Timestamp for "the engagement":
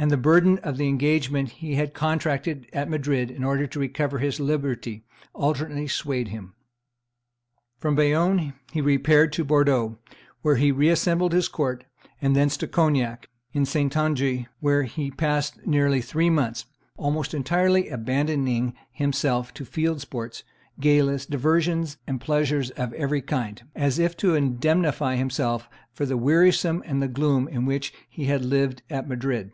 0.78-1.50